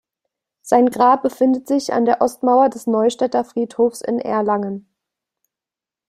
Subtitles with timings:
[0.63, 4.89] Sein Grab befindet sich an der Ostmauer des Neustädter Friedhofs in Erlangen.